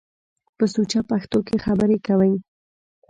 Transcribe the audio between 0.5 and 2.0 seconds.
په سوچه پښتو کښ خبرې